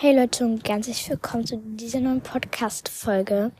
[0.00, 3.50] Hey Leute und ganz herzlich willkommen zu dieser neuen Podcast-Folge.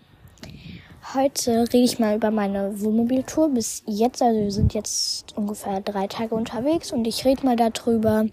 [1.13, 4.23] Heute rede ich mal über meine Wohnmobiltour bis jetzt.
[4.23, 8.27] Also wir sind jetzt ungefähr drei Tage unterwegs und ich rede mal darüber.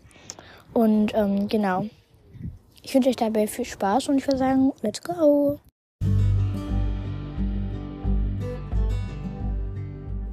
[0.71, 1.87] Und ähm, genau.
[2.83, 5.59] Ich wünsche euch dabei viel Spaß und ich würde sagen, let's go!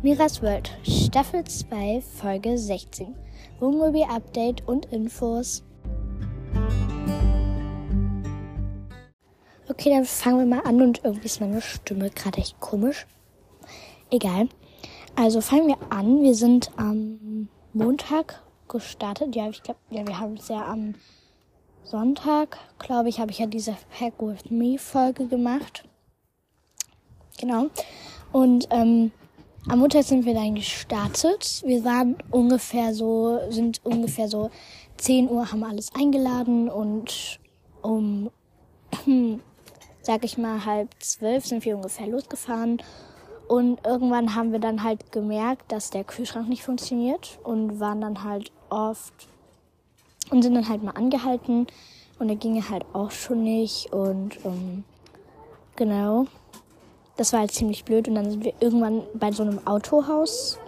[0.02, 3.14] Miras World, Staffel 2, Folge 16.
[3.61, 5.62] Wohnmobil-Update und Infos.
[9.72, 13.07] Okay, dann fangen wir mal an und irgendwie ist meine Stimme gerade echt komisch.
[14.11, 14.50] Egal.
[15.17, 16.22] Also fangen wir an.
[16.22, 19.35] Wir sind am Montag gestartet.
[19.35, 20.94] Ja, ich glaube, ja, wir haben es ja am
[21.85, 25.85] Sonntag, glaube ich, habe ich ja diese Pack with Me Folge gemacht.
[27.41, 27.68] Genau.
[28.30, 29.11] Und ähm,
[29.71, 31.63] am Montag sind wir dann gestartet.
[31.64, 34.50] Wir waren ungefähr so, sind ungefähr so
[34.98, 37.41] 10 Uhr, haben alles eingeladen und
[37.80, 38.30] um
[40.03, 42.83] sag ich mal, halb zwölf sind wir ungefähr losgefahren.
[43.48, 48.25] Und irgendwann haben wir dann halt gemerkt, dass der Kühlschrank nicht funktioniert und waren dann
[48.25, 49.12] halt oft
[50.31, 51.67] und sind dann halt mal angehalten
[52.19, 54.84] und er ging halt auch schon nicht und ähm,
[55.77, 56.27] genau.
[57.16, 60.59] Das war halt ziemlich blöd und dann sind wir irgendwann bei so einem Autohaus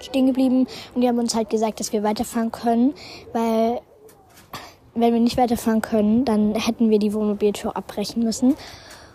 [0.00, 2.94] stehen geblieben und die haben uns halt gesagt, dass wir weiterfahren können,
[3.32, 3.80] weil
[4.94, 8.56] wenn wir nicht weiterfahren können, dann hätten wir die Wohnmobiltour abbrechen müssen.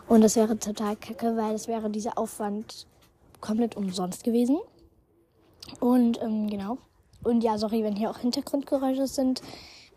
[0.07, 2.87] Und das wäre total kacke, weil es wäre dieser Aufwand
[3.41, 4.57] komplett umsonst gewesen.
[5.79, 6.77] Und ähm, genau.
[7.23, 9.41] Und ja, sorry, wenn hier auch Hintergrundgeräusche sind,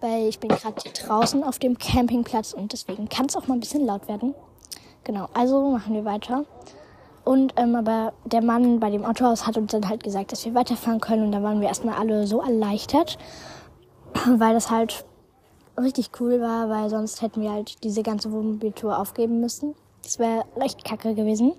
[0.01, 3.61] weil ich bin gerade draußen auf dem Campingplatz und deswegen kann es auch mal ein
[3.61, 4.35] bisschen laut werden.
[5.05, 6.45] Genau, also machen wir weiter.
[7.25, 10.55] Und ähm, aber der Mann bei dem Autohaus hat uns dann halt gesagt, dass wir
[10.55, 13.19] weiterfahren können und da waren wir erstmal alle so erleichtert,
[14.27, 15.05] weil das halt
[15.81, 19.75] richtig cool war, weil sonst hätten wir halt diese ganze Wohnmobiltour aufgeben müssen.
[20.03, 21.53] Das wäre recht kacke gewesen.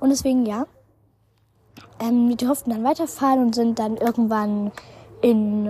[0.00, 0.66] Und deswegen ja.
[2.00, 4.72] Ähm, wir durften dann weiterfahren und sind dann irgendwann
[5.20, 5.66] in,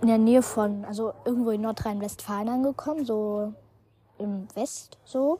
[0.00, 3.52] in der Nähe von, also irgendwo in Nordrhein-Westfalen angekommen, so
[4.18, 5.38] im West so.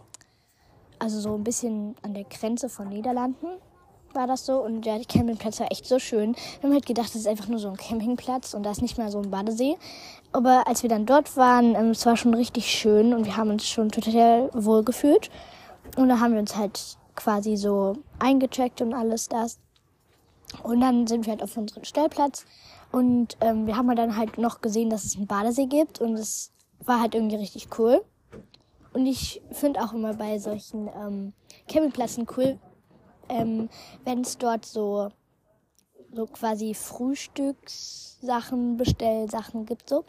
[0.98, 3.46] Also so ein bisschen an der Grenze von Niederlanden
[4.14, 6.34] war das so und der Campingplatz war echt so schön.
[6.60, 8.98] Wir haben halt gedacht, das ist einfach nur so ein Campingplatz und da ist nicht
[8.98, 9.76] mal so ein Badesee.
[10.32, 13.50] Aber als wir dann dort waren, ähm, es war schon richtig schön und wir haben
[13.50, 15.30] uns schon total wohl gefühlt.
[15.96, 19.58] Und da haben wir uns halt quasi so eingecheckt und alles das.
[20.62, 22.46] Und dann sind wir halt auf unseren Stellplatz
[22.90, 26.52] und ähm, wir haben dann halt noch gesehen, dass es einen Badesee gibt und es
[26.84, 28.02] war halt irgendwie richtig cool.
[28.94, 31.32] Und ich finde auch immer bei solchen ähm,
[31.68, 32.58] Campingplätzen cool,
[33.28, 33.68] ähm,
[34.04, 35.10] wenn es dort so,
[36.12, 40.04] so quasi Frühstückssachen, Bestellsachen gibt so.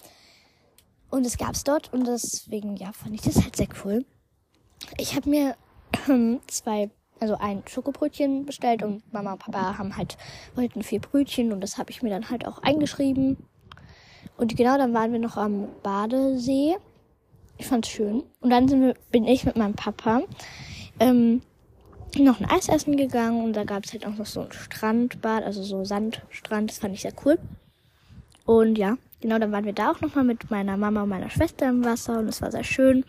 [1.09, 4.05] Und es gab's dort und deswegen, ja, fand ich das halt sehr cool.
[4.97, 5.55] Ich habe mir
[6.07, 10.17] ähm, zwei, also ein Schokobrötchen bestellt und Mama und Papa haben halt,
[10.55, 13.37] wollten vier Brötchen und das habe ich mir dann halt auch eingeschrieben.
[14.37, 16.77] Und genau, dann waren wir noch am Badesee.
[17.57, 18.23] Ich fand's schön.
[18.39, 20.21] Und dann sind wir, bin ich mit meinem Papa
[20.99, 21.41] ähm,
[22.17, 25.43] noch ein Eis essen gegangen und da gab es halt auch noch so ein Strandbad,
[25.43, 27.37] also so Sandstrand, das fand ich sehr cool.
[28.45, 31.69] Und ja, genau, dann waren wir da auch nochmal mit meiner Mama und meiner Schwester
[31.69, 33.05] im Wasser und es war sehr schön.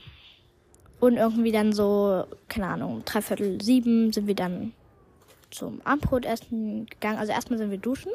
[1.00, 4.74] Und irgendwie dann so, keine Ahnung, dreiviertel sieben sind wir dann
[5.50, 7.18] zum Abendbrot essen gegangen.
[7.18, 8.12] Also erstmal sind wir duschen.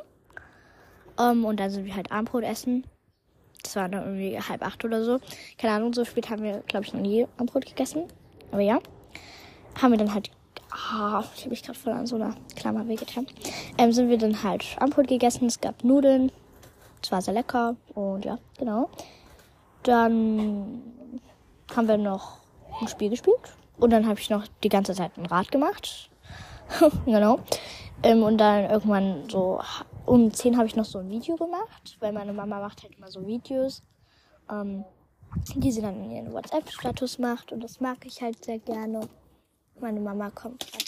[1.17, 2.85] Um, und dann sind wir halt Abendbrot essen.
[3.63, 5.19] Das war dann irgendwie halb acht oder so.
[5.57, 8.03] Keine Ahnung, so spät haben wir, glaube ich, noch nie Abendbrot gegessen.
[8.51, 8.79] Aber ja.
[9.81, 10.29] Haben wir dann halt
[10.75, 13.25] Ah, ich habe mich gerade voll an so einer Klammer wehgetan.
[13.77, 15.45] Ähm, sind wir dann halt Abendbrot gegessen.
[15.45, 16.31] Es gab Nudeln.
[17.01, 17.77] Es war sehr lecker.
[17.93, 18.89] Und ja, genau.
[19.83, 20.81] Dann
[21.73, 22.39] haben wir noch
[22.81, 23.37] ein Spiel gespielt.
[23.77, 26.09] Und dann habe ich noch die ganze Zeit ein Rad gemacht.
[27.05, 27.39] genau.
[28.03, 29.61] Ähm, und dann irgendwann so
[30.05, 33.07] um 10 habe ich noch so ein Video gemacht, weil meine Mama macht halt immer
[33.07, 33.81] so Videos,
[34.51, 34.83] ähm,
[35.55, 37.53] die sie dann in ihren WhatsApp-Status macht.
[37.53, 39.07] Und das mag ich halt sehr gerne.
[39.79, 40.85] Meine Mama kommt gerade.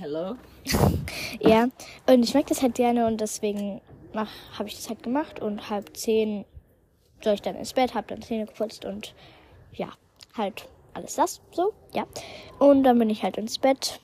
[0.00, 0.36] Hallo?
[1.40, 1.68] ja,
[2.06, 3.80] und ich mag das halt gerne und deswegen
[4.14, 6.46] habe ich das halt gemacht und halb zehn
[7.22, 9.14] soll ich dann ins Bett, habe dann Zähne geputzt und
[9.72, 9.88] ja,
[10.34, 12.06] halt alles das so, ja.
[12.58, 14.00] Und dann bin ich halt ins Bett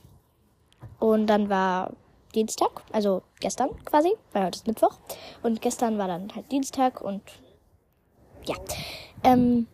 [0.98, 1.92] und dann war
[2.34, 4.98] Dienstag, also gestern quasi, weil heute ist Mittwoch
[5.42, 7.22] und gestern war dann halt Dienstag und
[8.44, 8.56] ja,
[9.24, 9.66] ähm,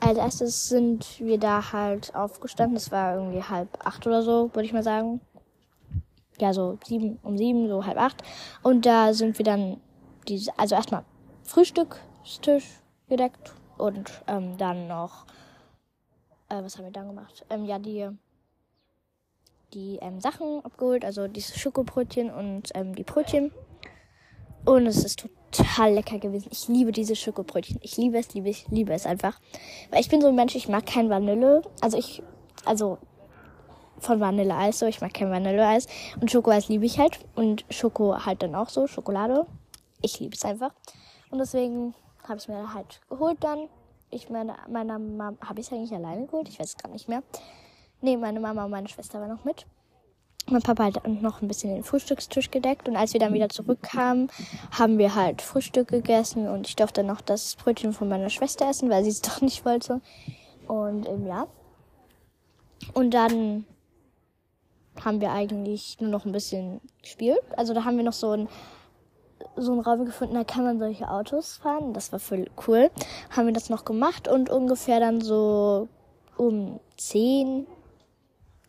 [0.00, 2.74] als erstes sind wir da halt aufgestanden.
[2.74, 5.20] Das war irgendwie halb acht oder so, würde ich mal sagen.
[6.38, 8.22] Ja, so sieben, um sieben, so halb acht.
[8.62, 9.78] Und da sind wir dann,
[10.26, 11.04] diese, also erstmal
[11.44, 15.26] Frühstückstisch gedeckt und ähm, dann noch
[16.50, 17.44] äh, was haben wir dann gemacht?
[17.48, 18.08] Ähm, ja, die,
[19.72, 23.52] die ähm, Sachen abgeholt, also diese Schokobrötchen und ähm, die Brötchen.
[24.64, 25.39] Und es ist total
[25.88, 26.48] lecker gewesen.
[26.52, 27.78] Ich liebe diese Schokobrötchen.
[27.82, 29.38] Ich liebe es, liebe ich, liebe es einfach.
[29.90, 31.62] Weil ich bin so ein Mensch, ich mag kein Vanille.
[31.80, 32.22] Also ich,
[32.64, 32.98] also
[33.98, 34.86] von Vanilleeis so.
[34.86, 35.86] Ich mag kein Vanilleeis.
[36.20, 37.20] Und Schokoeis liebe ich halt.
[37.34, 38.86] Und Schoko halt dann auch so.
[38.86, 39.46] Schokolade.
[40.02, 40.72] Ich liebe es einfach.
[41.30, 41.94] Und deswegen
[42.26, 43.68] habe ich mir halt geholt dann.
[44.10, 46.48] Ich meine, meiner Mama, habe ich es eigentlich alleine geholt?
[46.48, 47.22] Ich weiß es gar nicht mehr.
[48.00, 49.66] Nee, meine Mama und meine Schwester waren noch mit.
[50.50, 54.30] Mein Papa hat noch ein bisschen den Frühstückstisch gedeckt und als wir dann wieder zurückkamen,
[54.72, 58.90] haben wir halt Frühstück gegessen und ich durfte noch das Brötchen von meiner Schwester essen,
[58.90, 60.00] weil sie es doch nicht wollte.
[60.66, 61.46] Und ähm, ja.
[62.94, 63.64] Und dann
[65.04, 67.42] haben wir eigentlich nur noch ein bisschen gespielt.
[67.56, 68.48] Also da haben wir noch so ein
[69.56, 71.92] so einen Raum gefunden, da kann man solche Autos fahren.
[71.92, 72.90] Das war voll cool.
[73.30, 75.88] Haben wir das noch gemacht und ungefähr dann so
[76.36, 77.66] um zehn,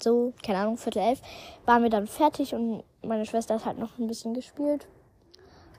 [0.04, 1.22] so, keine Ahnung, Viertel elf,
[1.66, 4.88] waren wir dann fertig und meine Schwester hat halt noch ein bisschen gespielt.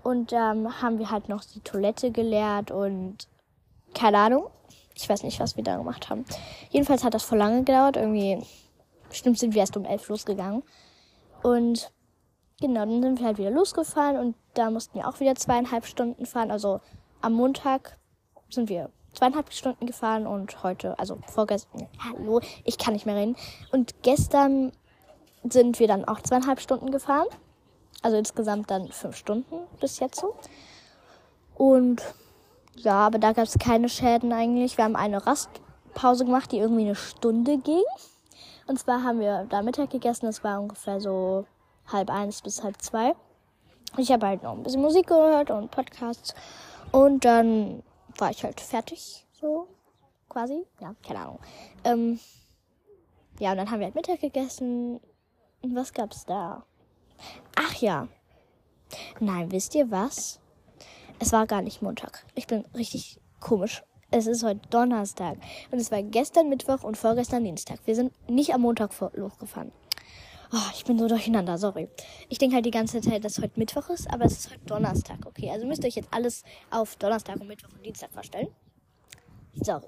[0.03, 3.29] Und ähm, haben wir halt noch die Toilette geleert und
[3.95, 4.47] keine Ahnung.
[4.95, 6.25] Ich weiß nicht, was wir da gemacht haben.
[6.71, 7.97] Jedenfalls hat das voll lange gedauert.
[7.97, 8.43] Irgendwie,
[9.09, 10.65] bestimmt sind wir erst um elf losgegangen.
[11.43, 11.93] Und
[12.61, 16.27] genau, dann sind wir halt wieder losgefahren und da mussten wir auch wieder zweieinhalb Stunden
[16.27, 16.51] fahren.
[16.51, 16.81] Also
[17.21, 17.97] am Montag
[18.51, 23.37] sind wir zweieinhalb Stunden gefahren und heute, also vorgestern, hallo, ich kann nicht mehr reden.
[23.71, 24.73] Und gestern
[25.49, 27.27] sind wir dann auch zweieinhalb Stunden gefahren.
[28.03, 30.35] Also insgesamt dann fünf Stunden bis jetzt so.
[31.55, 32.03] Und
[32.75, 34.77] ja, aber da gab es keine Schäden eigentlich.
[34.77, 37.83] Wir haben eine Rastpause gemacht, die irgendwie eine Stunde ging.
[38.67, 40.27] Und zwar haben wir da Mittag gegessen.
[40.27, 41.45] Das war ungefähr so
[41.87, 43.15] halb eins bis halb zwei.
[43.99, 46.35] Ich habe halt noch ein bisschen Musik gehört und Podcasts.
[46.93, 47.83] Und dann
[48.19, 49.69] war ich halt fertig, so
[50.29, 50.67] quasi.
[50.81, 51.39] Ja, keine Ahnung.
[51.85, 52.21] Ähm,
[53.39, 55.01] ja, und dann haben wir halt Mittag gegessen.
[55.63, 56.65] Und was gab's da?
[57.57, 58.09] Ach ja.
[59.21, 60.41] Nein, wisst ihr was?
[61.19, 62.25] Es war gar nicht Montag.
[62.35, 63.83] Ich bin richtig komisch.
[64.11, 65.39] Es ist heute Donnerstag.
[65.71, 67.79] Und es war gestern Mittwoch und vorgestern Dienstag.
[67.87, 69.73] Wir sind nicht am Montag losgefahren.
[70.55, 71.89] Oh, ich bin so durcheinander, sorry.
[72.29, 75.25] Ich denke halt die ganze Zeit, dass heute Mittwoch ist, aber es ist heute Donnerstag.
[75.25, 78.49] Okay, also müsst ihr euch jetzt alles auf Donnerstag und Mittwoch und Dienstag vorstellen.
[79.55, 79.81] So.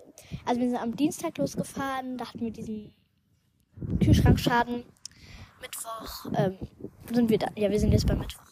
[0.47, 2.95] Also wir sind am Dienstag losgefahren, da hatten wir diesen
[4.03, 4.85] Kühlschrankschaden.
[5.61, 6.57] Mittwoch ähm,
[7.13, 7.49] sind wir da.
[7.57, 8.45] Ja, wir sind jetzt beim Mittwoch.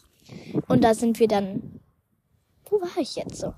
[0.67, 1.79] Und da sind wir dann.
[2.69, 3.55] Wo war ich jetzt so?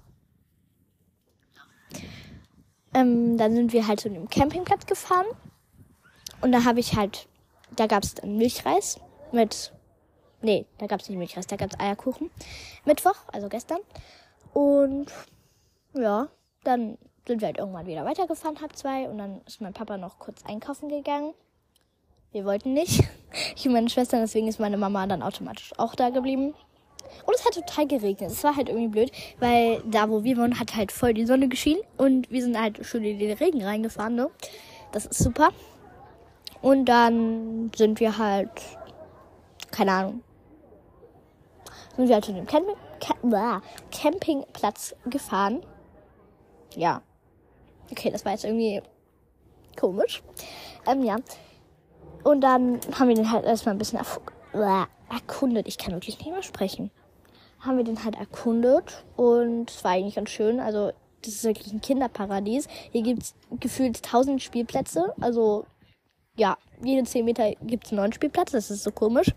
[2.93, 5.25] Ähm, dann sind wir halt zu einem Campingplatz gefahren.
[6.41, 7.27] Und da habe ich halt
[7.75, 8.99] da gab es Milchreis
[9.31, 9.73] mit.
[10.41, 12.29] Nee, da gab es nicht Milchreis, da gab es Eierkuchen.
[12.85, 13.79] Mittwoch, also gestern.
[14.53, 15.07] Und
[15.93, 16.27] ja,
[16.63, 19.09] dann sind wir halt irgendwann wieder weitergefahren, halb zwei.
[19.09, 21.33] Und dann ist mein Papa noch kurz einkaufen gegangen.
[22.31, 23.03] Wir wollten nicht.
[23.57, 26.53] Ich und meine Schwester, deswegen ist meine Mama dann automatisch auch da geblieben.
[27.25, 28.31] Und es hat total geregnet.
[28.31, 31.49] Es war halt irgendwie blöd, weil da, wo wir wohnen, hat halt voll die Sonne
[31.49, 31.81] geschienen.
[31.97, 34.29] Und wir sind halt schön in den Regen reingefahren, ne?
[34.93, 35.49] Das ist super.
[36.65, 38.49] Und dann sind wir halt,
[39.69, 40.23] keine Ahnung,
[41.95, 42.75] sind wir halt zu dem Camping,
[43.91, 45.63] Campingplatz gefahren.
[46.75, 47.03] Ja.
[47.91, 48.81] Okay, das war jetzt irgendwie
[49.79, 50.23] komisch.
[50.87, 51.17] Ähm, ja.
[52.23, 53.99] Und dann haben wir den halt erstmal ein bisschen
[55.11, 55.67] erkundet.
[55.67, 56.89] Ich kann wirklich nicht mehr sprechen.
[57.59, 60.59] Haben wir den halt erkundet und es war eigentlich ganz schön.
[60.59, 62.67] Also, das ist wirklich ein Kinderparadies.
[62.91, 65.13] Hier gibt's gefühlt tausend Spielplätze.
[65.21, 65.67] Also,
[66.35, 68.51] ja, jede 10 Meter gibt es einen neuen Spielplatz.
[68.51, 69.33] Das ist so komisch.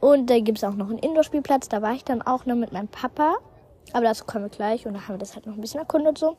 [0.00, 1.68] Und da gibt es auch noch einen Indoor-Spielplatz.
[1.68, 3.36] Da war ich dann auch noch mit meinem Papa.
[3.92, 4.86] Aber dazu kommen wir gleich.
[4.86, 6.36] Und dann haben wir das halt noch ein bisschen erkundet so.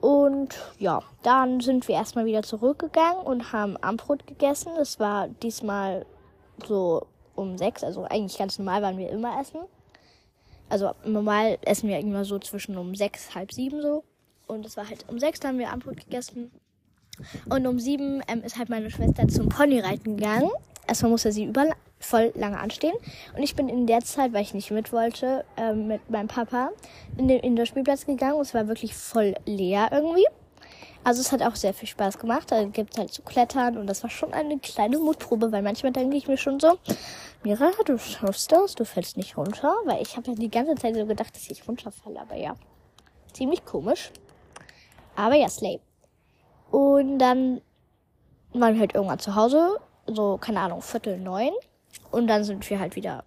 [0.00, 4.72] Und ja, dann sind wir erstmal wieder zurückgegangen und haben Ambrot gegessen.
[4.76, 6.06] Das war diesmal
[6.66, 7.82] so um sechs.
[7.82, 9.60] Also eigentlich ganz normal waren wir immer essen.
[10.68, 14.04] Also normal essen wir immer so zwischen um sechs, halb sieben so.
[14.46, 16.52] Und es war halt um sechs, da haben wir Ambrot gegessen.
[17.48, 20.50] Und um sieben ähm, ist halt meine Schwester zum Ponyreiten gegangen.
[20.86, 21.66] Erstmal musste sie über
[21.98, 22.94] voll lange anstehen.
[23.36, 26.70] Und ich bin in der Zeit, weil ich nicht mit wollte, ähm, mit meinem Papa
[27.16, 28.34] in den Indoor-Spielplatz gegangen.
[28.34, 30.26] Und es war wirklich voll leer irgendwie.
[31.06, 32.50] Also es hat auch sehr viel Spaß gemacht.
[32.50, 35.92] Da gibt es halt zu klettern und das war schon eine kleine Mutprobe, weil manchmal
[35.92, 36.78] denke ich mir schon so,
[37.44, 40.96] Mira, du schaffst das, du fällst nicht runter, weil ich habe ja die ganze Zeit
[40.96, 42.56] so gedacht, dass ich runterfalle, aber ja,
[43.32, 44.10] ziemlich komisch.
[45.14, 45.78] Aber ja, Slay.
[46.70, 47.60] Und dann
[48.52, 51.52] waren wir halt irgendwann zu Hause, so, keine Ahnung, Viertel neun.
[52.10, 53.24] Und dann sind wir halt wieder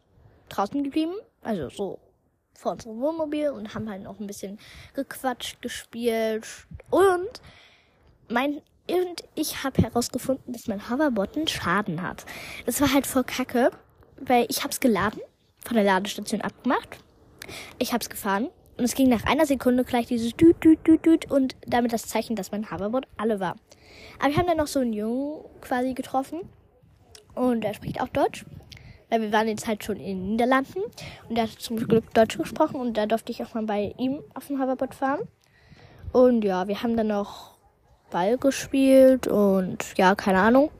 [0.50, 2.00] draußen geblieben, also so
[2.53, 4.60] vor unserem Wohnmobil und haben halt noch ein bisschen
[4.93, 6.46] gequatscht, gespielt.
[6.89, 7.41] Und
[8.27, 8.62] mein
[9.36, 12.25] ich habe herausgefunden, dass mein Hoverboard einen Schaden hat.
[12.65, 13.72] Das war halt voll kacke,
[14.17, 15.22] weil ich habe es geladen,
[15.63, 16.98] von der Ladestation abgemacht.
[17.77, 21.05] Ich habe es gefahren und es ging nach einer Sekunde gleich dieses Düt, Düt, Düt,
[21.05, 23.57] Düt und damit das Zeichen, dass mein Hoverboard alle war.
[24.19, 26.39] Aber wir haben dann noch so einen Jungen quasi getroffen
[27.36, 28.45] und er spricht auch Deutsch.
[29.09, 30.79] Weil wir waren jetzt halt schon in den Niederlanden
[31.27, 34.21] und er hat zum Glück Deutsch gesprochen und da durfte ich auch mal bei ihm
[34.33, 35.27] auf dem Hoverboard fahren.
[36.13, 37.57] Und ja, wir haben dann noch
[38.12, 40.71] Ball gespielt und ja, keine Ahnung.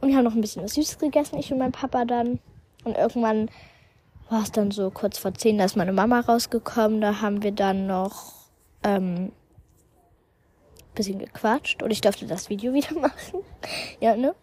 [0.00, 2.40] Und wir haben noch ein bisschen was Süßes gegessen, ich und mein Papa dann.
[2.82, 3.50] Und irgendwann
[4.30, 7.00] war es dann so kurz vor zehn, da ist meine Mama rausgekommen.
[7.00, 8.32] Da haben wir dann noch
[8.84, 9.32] ähm,
[10.94, 13.40] bisschen gequatscht und ich durfte das Video wieder machen.
[14.00, 14.34] ja, ne?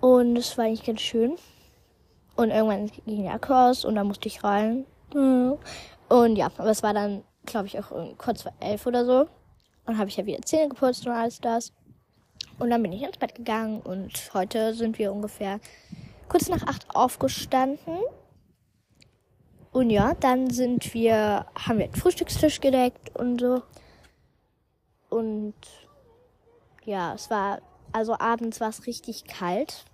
[0.00, 1.36] Und es war eigentlich ganz schön.
[2.36, 4.84] Und irgendwann ging der Akku aus und da musste ich rein.
[5.12, 9.28] Und ja, aber es war dann, glaube ich, auch kurz vor elf oder so.
[9.86, 11.72] Und habe ich ja wieder Zähne geputzt und alles das.
[12.60, 15.58] Und dann bin ich ins Bett gegangen und heute sind wir ungefähr
[16.28, 17.98] kurz nach acht aufgestanden.
[19.72, 23.62] Und ja, dann sind wir, haben wir den Frühstückstisch gedeckt und so.
[25.10, 25.54] Und
[26.84, 27.60] ja, es war,
[27.92, 29.84] also abends war es richtig kalt.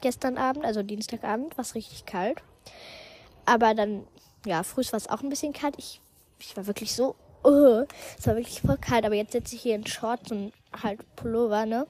[0.00, 2.42] Gestern Abend, also Dienstagabend, war es richtig kalt.
[3.46, 4.06] Aber dann,
[4.44, 5.76] ja, früh war es auch ein bisschen kalt.
[5.78, 6.00] Ich,
[6.38, 7.84] ich war wirklich so, uh,
[8.18, 9.04] es war wirklich voll kalt.
[9.04, 10.52] Aber jetzt sitze ich hier in Shorts und
[10.82, 11.86] halt Pullover, ne?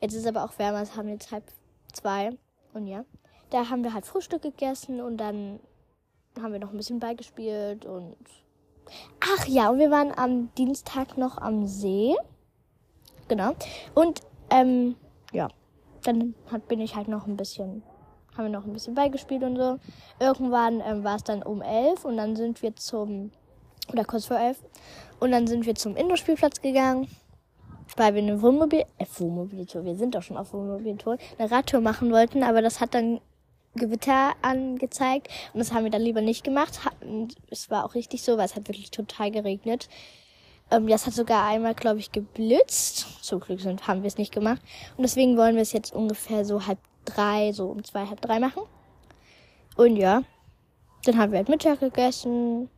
[0.00, 1.44] Jetzt ist es aber auch wärmer, es haben jetzt halb
[1.92, 2.30] zwei.
[2.72, 3.04] Und ja,
[3.50, 5.60] da haben wir halt Frühstück gegessen und dann
[6.42, 8.16] haben wir noch ein bisschen beigespielt und
[9.20, 12.14] Ach ja, und wir waren am Dienstag noch am See.
[13.28, 13.52] Genau.
[13.94, 14.96] Und ähm,
[15.32, 15.48] ja,
[16.02, 17.82] dann hat, bin ich halt noch ein bisschen,
[18.36, 19.78] haben wir noch ein bisschen beigespielt und so.
[20.20, 23.30] Irgendwann ähm, war es dann um elf und dann sind wir zum,
[23.92, 24.62] oder kurz vor elf,
[25.20, 27.08] und dann sind wir zum Indoor-Spielplatz gegangen,
[27.96, 32.10] weil wir eine Wohnmobil, äh, Wohnmobiltour, wir sind doch schon auf Wohnmobiltour, eine Radtour machen
[32.12, 33.20] wollten, aber das hat dann
[33.78, 36.80] Gewitter angezeigt und das haben wir dann lieber nicht gemacht.
[37.50, 39.88] Es war auch richtig so, weil es hat wirklich total geregnet.
[40.70, 43.24] Ähm, das hat sogar einmal, glaube ich, geblitzt.
[43.24, 44.60] Zum Glück sind, haben wir es nicht gemacht.
[44.96, 48.38] Und deswegen wollen wir es jetzt ungefähr so halb drei, so um zwei, halb drei
[48.38, 48.62] machen.
[49.76, 50.22] Und ja,
[51.04, 52.68] dann haben wir halt Mittag gegessen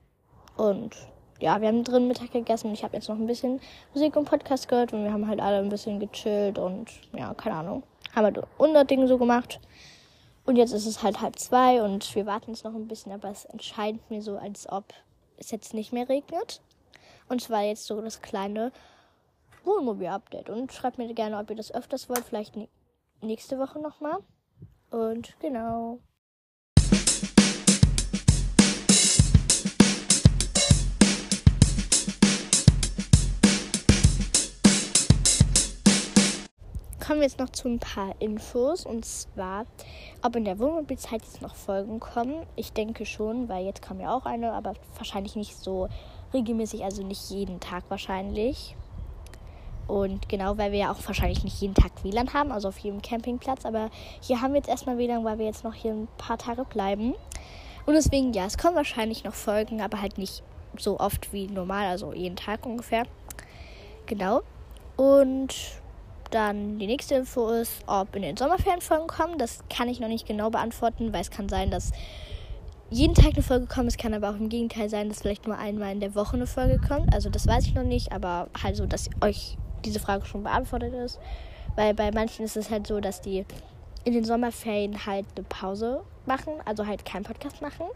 [0.57, 0.95] und
[1.41, 3.61] ja, wir haben drin Mittag gegessen ich habe jetzt noch ein bisschen
[3.95, 7.57] Musik und Podcast gehört und wir haben halt alle ein bisschen gechillt und ja, keine
[7.57, 7.83] Ahnung.
[8.15, 9.61] Haben halt unser Ding so gemacht.
[10.45, 13.29] Und jetzt ist es halt halb zwei und wir warten jetzt noch ein bisschen, aber
[13.31, 14.85] es entscheidet mir so, als ob
[15.37, 16.61] es jetzt nicht mehr regnet.
[17.29, 18.73] Und zwar jetzt so das kleine
[19.65, 20.51] Wohnmobil-Update.
[20.51, 22.55] Und schreibt mir gerne, ob ihr das öfters wollt, vielleicht
[23.21, 24.19] nächste Woche nochmal.
[24.91, 26.01] Und genau.
[37.11, 38.87] kommen wir jetzt noch zu ein paar Infos.
[38.87, 39.67] Und zwar,
[40.23, 42.47] ob in der Wohnmobilzeit jetzt noch Folgen kommen.
[42.57, 45.89] Ich denke schon, weil jetzt kam ja auch eine, aber wahrscheinlich nicht so
[46.33, 48.77] regelmäßig, also nicht jeden Tag wahrscheinlich.
[49.87, 53.03] Und genau, weil wir ja auch wahrscheinlich nicht jeden Tag WLAN haben, also auf jedem
[53.03, 53.65] Campingplatz.
[53.65, 56.65] Aber hier haben wir jetzt erstmal WLAN, weil wir jetzt noch hier ein paar Tage
[56.65, 57.15] bleiben.
[57.87, 60.45] Und deswegen, ja, es kommen wahrscheinlich noch Folgen, aber halt nicht
[60.79, 63.05] so oft wie normal, also jeden Tag ungefähr.
[64.07, 64.43] Genau.
[64.97, 65.81] Und
[66.31, 69.39] dann die nächste Info ist, ob in den Sommerferien Folgen kommen.
[69.39, 71.93] Das kann ich noch nicht genau beantworten, weil es kann sein, dass
[72.91, 73.89] jeden Tag eine Folge kommt.
[73.89, 76.47] Es kann aber auch im Gegenteil sein, dass vielleicht nur einmal in der Woche eine
[76.47, 77.15] Folge kommt.
[77.15, 80.93] Also das weiß ich noch nicht, aber halt so, dass euch diese Frage schon beantwortet
[80.95, 81.19] ist.
[81.77, 83.45] Weil bei manchen ist es halt so, dass die
[84.05, 87.87] in den Sommerferien halt eine Pause machen, also halt keinen Podcast machen.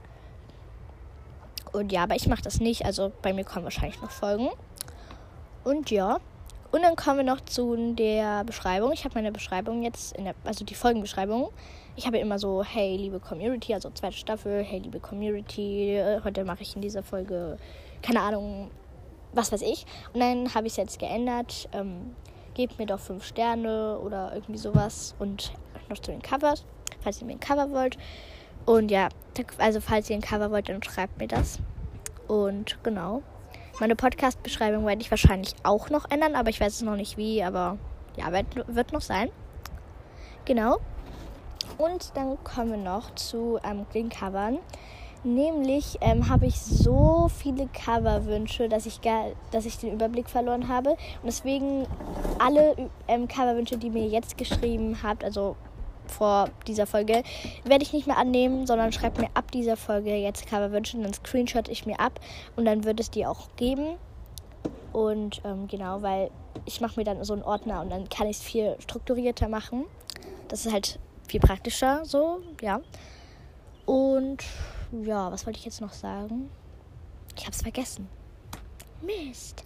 [1.73, 4.49] Und ja, aber ich mache das nicht, also bei mir kommen wahrscheinlich noch Folgen.
[5.65, 6.21] Und ja,
[6.75, 8.91] und dann kommen wir noch zu der Beschreibung.
[8.91, 11.51] Ich habe meine Beschreibung jetzt, der, also die Folgenbeschreibung.
[11.95, 16.63] Ich habe immer so, hey, liebe Community, also zweite Staffel, hey, liebe Community, heute mache
[16.63, 17.59] ich in dieser Folge,
[18.03, 18.73] keine Ahnung,
[19.33, 19.87] was weiß ich.
[20.15, 21.69] Und dann habe ich es jetzt geändert.
[21.73, 22.17] Ähm,
[22.55, 25.15] gebt mir doch fünf Sterne oder irgendwie sowas.
[25.21, 25.53] Und
[25.89, 26.65] noch zu den Covers,
[27.03, 27.99] falls ihr mir ein Cover wollt.
[28.67, 29.11] Und ja,
[29.59, 31.61] also falls ihr ein Cover wollt, dann schreibt mir das.
[32.27, 33.23] Und genau.
[33.81, 37.43] Meine Podcast-Beschreibung werde ich wahrscheinlich auch noch ändern, aber ich weiß es noch nicht wie,
[37.43, 37.77] aber
[38.17, 39.31] ja, wird, wird noch sein.
[40.45, 40.79] Genau.
[41.77, 44.59] Und dann kommen wir noch zu ähm, den Covern.
[45.25, 50.69] Nämlich ähm, habe ich so viele Coverwünsche, dass ich, gar, dass ich den Überblick verloren
[50.69, 50.91] habe.
[50.91, 51.89] Und deswegen
[52.39, 52.77] alle
[53.09, 55.57] ähm, Coverwünsche, die mir jetzt geschrieben habt, also
[56.07, 57.23] vor dieser Folge,
[57.65, 61.69] werde ich nicht mehr annehmen, sondern schreibt mir ab dieser Folge jetzt Coverwünsche, dann screenshot
[61.69, 62.21] ich mir ab
[62.57, 63.97] und dann wird es die auch geben.
[64.93, 66.31] Und ähm, genau, weil
[66.67, 69.85] ich mache mir dann so einen Ordner und dann kann ich es viel strukturierter machen.
[70.49, 72.81] Das ist halt viel praktischer so, ja.
[73.87, 74.45] Und
[75.03, 76.51] ja, was wollte ich jetzt noch sagen?
[77.37, 78.09] Ich habe es vergessen.
[79.03, 79.65] Mist.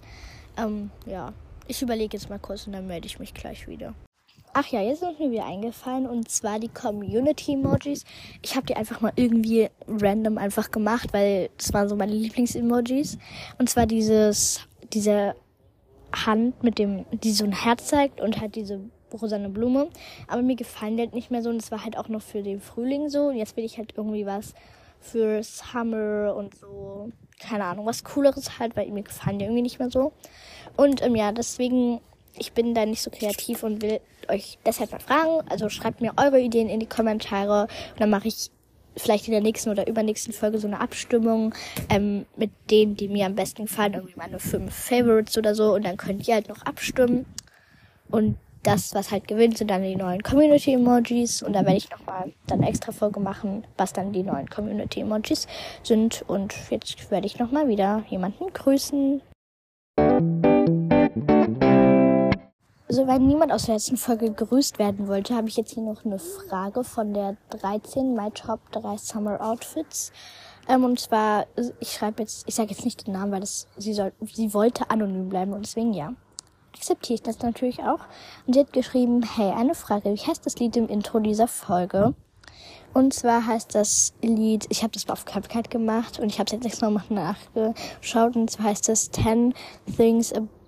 [0.57, 1.33] Ähm, ja,
[1.67, 3.93] ich überlege jetzt mal kurz und dann melde ich mich gleich wieder.
[4.53, 8.03] Ach ja, jetzt ist mir wieder eingefallen und zwar die Community-Emojis.
[8.41, 13.19] Ich habe die einfach mal irgendwie random einfach gemacht, weil das waren so meine Lieblings-Emojis.
[13.59, 15.35] Und zwar dieses, diese
[16.13, 18.81] Hand mit dem, die so ein Herz zeigt und halt diese
[19.13, 19.89] rosane Blume.
[20.27, 22.41] Aber mir gefallen die halt nicht mehr so und es war halt auch noch für
[22.41, 23.27] den Frühling so.
[23.27, 24.55] Und jetzt will ich halt irgendwie was
[24.99, 27.11] für Summer und so.
[27.39, 30.11] Keine Ahnung, was Cooleres halt, weil mir gefallen die irgendwie nicht mehr so.
[30.75, 32.01] Und ähm, ja, deswegen
[32.37, 35.47] ich bin da nicht so kreativ und will euch deshalb mal fragen.
[35.49, 37.63] Also schreibt mir eure Ideen in die Kommentare.
[37.63, 38.51] Und dann mache ich
[38.95, 41.53] vielleicht in der nächsten oder übernächsten Folge so eine Abstimmung
[41.89, 45.73] ähm, mit denen, die mir am besten gefallen, irgendwie meine fünf Favorites oder so.
[45.73, 47.25] Und dann könnt ihr halt noch abstimmen.
[48.09, 52.33] Und das, was halt gewinnt, sind dann die neuen Community-Emojis und da werde ich nochmal
[52.47, 55.47] dann extra Folge machen, was dann die neuen Community-Emojis
[55.83, 56.23] sind.
[56.27, 59.21] Und jetzt werde ich nochmal wieder jemanden grüßen.
[62.89, 66.03] Also, weil niemand aus der letzten Folge gegrüßt werden wollte, habe ich jetzt hier noch
[66.05, 70.11] eine Frage von der 13, My Top 3 Summer Outfits.
[70.67, 71.45] Ähm, und zwar,
[71.79, 74.89] ich schreibe jetzt, ich sage jetzt nicht den Namen, weil das, sie soll, sie wollte
[74.89, 76.13] anonym bleiben und deswegen ja.
[76.73, 77.99] Akzeptiere ich das natürlich auch.
[78.47, 82.15] Und sie hat geschrieben, hey, eine Frage, wie heißt das Lied im Intro dieser Folge?
[82.95, 86.53] Und zwar heißt das Lied, ich habe das auf CapCut gemacht und ich habe es
[86.53, 89.53] jetzt extra noch nachgeschaut und zwar heißt es 10
[89.95, 90.58] Things About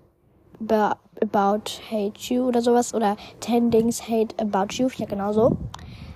[0.69, 5.57] About Hate You oder sowas oder 10 Things Hate About You, ja genau so.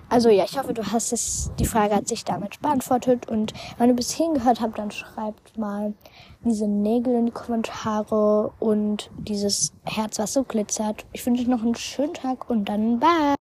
[0.08, 3.90] Also ja, ich hoffe, du hast es, die Frage hat sich damit beantwortet und wenn
[3.90, 5.94] du bis hierhin gehört habt, dann schreibt mal
[6.44, 11.06] diese Nägel in die Kommentare und dieses Herz, was so glitzert.
[11.12, 13.36] Ich wünsche euch noch einen schönen Tag und dann bye.